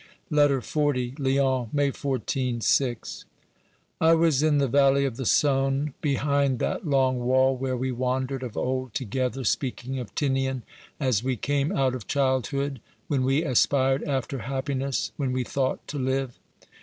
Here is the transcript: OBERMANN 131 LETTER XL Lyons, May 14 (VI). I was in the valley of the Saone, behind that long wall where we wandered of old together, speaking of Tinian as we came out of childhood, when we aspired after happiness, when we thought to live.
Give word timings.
OBERMANN 0.31 0.45
131 0.71 1.05
LETTER 1.13 1.15
XL 1.15 1.21
Lyons, 1.59 1.67
May 1.73 1.91
14 1.91 2.59
(VI). 2.63 2.95
I 4.01 4.15
was 4.15 4.41
in 4.41 4.57
the 4.57 4.67
valley 4.67 5.05
of 5.05 5.15
the 5.15 5.27
Saone, 5.27 5.93
behind 6.01 6.57
that 6.57 6.87
long 6.87 7.19
wall 7.19 7.55
where 7.55 7.77
we 7.77 7.91
wandered 7.91 8.41
of 8.41 8.57
old 8.57 8.95
together, 8.95 9.43
speaking 9.43 9.99
of 9.99 10.15
Tinian 10.15 10.63
as 10.99 11.23
we 11.23 11.35
came 11.37 11.71
out 11.71 11.93
of 11.93 12.07
childhood, 12.07 12.81
when 13.09 13.23
we 13.23 13.43
aspired 13.43 14.01
after 14.01 14.39
happiness, 14.39 15.11
when 15.17 15.31
we 15.33 15.43
thought 15.43 15.87
to 15.89 15.99
live. 15.99 16.39